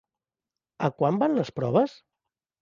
A 0.87 0.89
quant 1.01 1.19
van 1.25 1.37
les 1.41 1.53
proves? 1.61 1.95